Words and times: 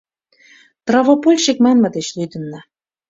Травопольщик 0.87 1.57
манме 1.65 1.89
деч 1.95 2.07
лӱдынна. 2.17 2.59